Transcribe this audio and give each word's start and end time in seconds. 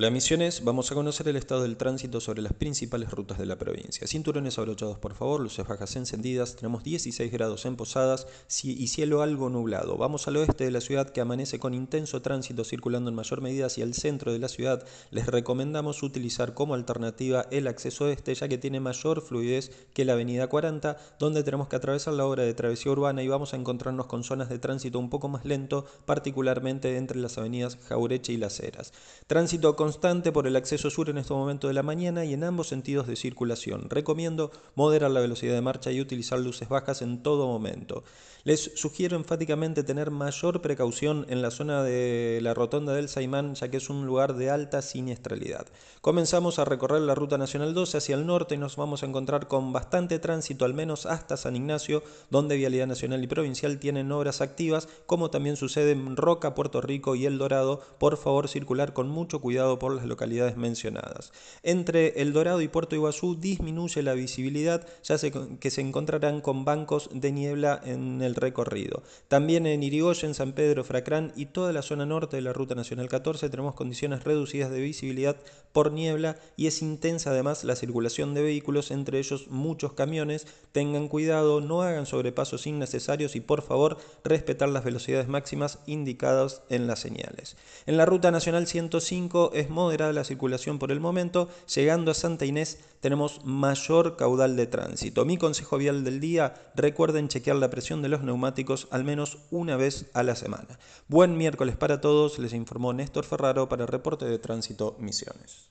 Hola 0.00 0.08
Misiones, 0.08 0.64
vamos 0.64 0.90
a 0.90 0.94
conocer 0.94 1.28
el 1.28 1.36
estado 1.36 1.60
del 1.60 1.76
tránsito 1.76 2.22
sobre 2.22 2.40
las 2.40 2.54
principales 2.54 3.10
rutas 3.10 3.36
de 3.36 3.44
la 3.44 3.58
provincia. 3.58 4.06
Cinturones 4.06 4.58
abrochados 4.58 4.96
por 4.96 5.12
favor, 5.12 5.42
luces 5.42 5.68
bajas 5.68 5.94
encendidas, 5.94 6.56
tenemos 6.56 6.82
16 6.82 7.30
grados 7.30 7.66
en 7.66 7.76
Posadas 7.76 8.26
y 8.62 8.86
cielo 8.86 9.20
algo 9.20 9.50
nublado. 9.50 9.98
Vamos 9.98 10.26
al 10.26 10.38
oeste 10.38 10.64
de 10.64 10.70
la 10.70 10.80
ciudad 10.80 11.10
que 11.10 11.20
amanece 11.20 11.58
con 11.58 11.74
intenso 11.74 12.22
tránsito 12.22 12.64
circulando 12.64 13.10
en 13.10 13.16
mayor 13.16 13.42
medida 13.42 13.66
hacia 13.66 13.84
el 13.84 13.92
centro 13.92 14.32
de 14.32 14.38
la 14.38 14.48
ciudad. 14.48 14.86
Les 15.10 15.26
recomendamos 15.26 16.02
utilizar 16.02 16.54
como 16.54 16.72
alternativa 16.72 17.44
el 17.50 17.66
acceso 17.66 18.08
este 18.08 18.34
ya 18.34 18.48
que 18.48 18.56
tiene 18.56 18.80
mayor 18.80 19.20
fluidez 19.20 19.70
que 19.92 20.06
la 20.06 20.14
avenida 20.14 20.46
40 20.46 20.96
donde 21.18 21.42
tenemos 21.42 21.68
que 21.68 21.76
atravesar 21.76 22.14
la 22.14 22.24
obra 22.24 22.44
de 22.44 22.54
travesía 22.54 22.90
urbana 22.90 23.22
y 23.22 23.28
vamos 23.28 23.52
a 23.52 23.58
encontrarnos 23.58 24.06
con 24.06 24.24
zonas 24.24 24.48
de 24.48 24.58
tránsito 24.58 24.98
un 24.98 25.10
poco 25.10 25.28
más 25.28 25.44
lento, 25.44 25.84
particularmente 26.06 26.96
entre 26.96 27.18
las 27.18 27.36
avenidas 27.36 27.76
Jaureche 27.86 28.32
y 28.32 28.38
Las 28.38 28.60
Heras. 28.60 28.94
Tránsito 29.26 29.76
con 29.76 29.89
constante 29.90 30.30
por 30.30 30.46
el 30.46 30.54
acceso 30.54 30.88
sur 30.88 31.10
en 31.10 31.18
este 31.18 31.34
momento 31.34 31.66
de 31.66 31.74
la 31.74 31.82
mañana 31.82 32.24
y 32.24 32.32
en 32.32 32.44
ambos 32.44 32.68
sentidos 32.68 33.08
de 33.08 33.16
circulación. 33.16 33.90
Recomiendo 33.90 34.52
moderar 34.76 35.10
la 35.10 35.18
velocidad 35.18 35.52
de 35.52 35.62
marcha 35.62 35.90
y 35.90 36.00
utilizar 36.00 36.38
luces 36.38 36.68
bajas 36.68 37.02
en 37.02 37.24
todo 37.24 37.48
momento. 37.48 38.04
Les 38.42 38.72
sugiero 38.74 39.16
enfáticamente 39.16 39.82
tener 39.82 40.10
mayor 40.10 40.62
precaución 40.62 41.26
en 41.28 41.42
la 41.42 41.50
zona 41.50 41.82
de 41.82 42.38
la 42.40 42.54
rotonda 42.54 42.94
del 42.94 43.10
Saimán, 43.10 43.54
ya 43.54 43.68
que 43.68 43.76
es 43.76 43.90
un 43.90 44.06
lugar 44.06 44.34
de 44.34 44.48
alta 44.48 44.80
siniestralidad. 44.80 45.66
Comenzamos 46.00 46.58
a 46.58 46.64
recorrer 46.64 47.02
la 47.02 47.14
ruta 47.14 47.36
nacional 47.36 47.74
12 47.74 47.98
hacia 47.98 48.14
el 48.14 48.26
norte 48.26 48.54
y 48.54 48.58
nos 48.58 48.76
vamos 48.76 49.02
a 49.02 49.06
encontrar 49.06 49.46
con 49.46 49.74
bastante 49.74 50.18
tránsito, 50.18 50.64
al 50.64 50.72
menos 50.72 51.04
hasta 51.04 51.36
San 51.36 51.54
Ignacio, 51.54 52.02
donde 52.30 52.56
Vialidad 52.56 52.86
Nacional 52.86 53.22
y 53.22 53.26
Provincial 53.26 53.78
tienen 53.78 54.10
obras 54.10 54.40
activas, 54.40 54.88
como 55.04 55.30
también 55.30 55.56
sucede 55.56 55.90
en 55.90 56.16
Roca, 56.16 56.54
Puerto 56.54 56.80
Rico 56.80 57.16
y 57.16 57.26
El 57.26 57.36
Dorado. 57.36 57.82
Por 57.98 58.16
favor, 58.16 58.48
circular 58.48 58.94
con 58.94 59.10
mucho 59.10 59.42
cuidado 59.42 59.69
por 59.78 59.94
las 59.94 60.06
localidades 60.06 60.56
mencionadas. 60.56 61.32
Entre 61.62 62.20
El 62.20 62.32
Dorado 62.32 62.60
y 62.60 62.68
Puerto 62.68 62.94
Iguazú 62.94 63.36
disminuye 63.36 64.02
la 64.02 64.14
visibilidad, 64.14 64.86
ya 65.02 65.16
que 65.60 65.70
se 65.70 65.80
encontrarán 65.80 66.40
con 66.40 66.64
bancos 66.64 67.10
de 67.12 67.32
niebla 67.32 67.80
en 67.84 68.22
el 68.22 68.34
recorrido. 68.34 69.02
También 69.28 69.66
en 69.66 69.82
Irigoyen, 69.82 70.34
San 70.34 70.52
Pedro, 70.52 70.84
Fracrán 70.84 71.32
y 71.36 71.46
toda 71.46 71.72
la 71.72 71.82
zona 71.82 72.06
norte 72.06 72.36
de 72.36 72.42
la 72.42 72.52
Ruta 72.52 72.74
Nacional 72.74 73.08
14 73.08 73.48
tenemos 73.48 73.74
condiciones 73.74 74.24
reducidas 74.24 74.70
de 74.70 74.80
visibilidad 74.80 75.36
por 75.72 75.92
niebla 75.92 76.36
y 76.56 76.66
es 76.66 76.82
intensa 76.82 77.30
además 77.30 77.64
la 77.64 77.76
circulación 77.76 78.34
de 78.34 78.42
vehículos, 78.42 78.90
entre 78.90 79.18
ellos 79.18 79.48
muchos 79.48 79.92
camiones. 79.92 80.46
Tengan 80.72 81.08
cuidado, 81.08 81.60
no 81.60 81.82
hagan 81.82 82.06
sobrepasos 82.06 82.66
innecesarios 82.66 83.36
y 83.36 83.40
por 83.40 83.62
favor 83.62 83.98
respetar 84.24 84.68
las 84.68 84.84
velocidades 84.84 85.28
máximas 85.28 85.78
indicadas 85.86 86.62
en 86.68 86.86
las 86.86 87.00
señales. 87.00 87.56
En 87.86 87.96
la 87.96 88.06
Ruta 88.06 88.30
Nacional 88.30 88.66
105 88.66 89.52
es 89.60 89.70
moderada 89.70 90.12
la 90.12 90.24
circulación 90.24 90.78
por 90.78 90.92
el 90.92 91.00
momento, 91.00 91.48
llegando 91.74 92.10
a 92.10 92.14
Santa 92.14 92.44
Inés 92.44 92.78
tenemos 93.00 93.44
mayor 93.44 94.16
caudal 94.16 94.56
de 94.56 94.66
tránsito. 94.66 95.24
Mi 95.24 95.38
consejo 95.38 95.78
vial 95.78 96.04
del 96.04 96.20
día, 96.20 96.54
recuerden 96.74 97.28
chequear 97.28 97.56
la 97.56 97.70
presión 97.70 98.02
de 98.02 98.08
los 98.08 98.22
neumáticos 98.22 98.88
al 98.90 99.04
menos 99.04 99.38
una 99.50 99.76
vez 99.76 100.06
a 100.12 100.22
la 100.22 100.36
semana. 100.36 100.78
Buen 101.08 101.36
miércoles 101.36 101.76
para 101.76 102.00
todos, 102.00 102.38
les 102.38 102.52
informó 102.52 102.92
Néstor 102.92 103.24
Ferraro 103.24 103.68
para 103.68 103.82
el 103.82 103.88
Reporte 103.88 104.26
de 104.26 104.38
Tránsito 104.38 104.96
Misiones. 104.98 105.58